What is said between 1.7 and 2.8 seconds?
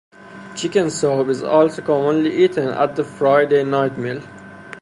commonly eaten